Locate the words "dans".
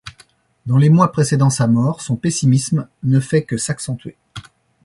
0.65-0.77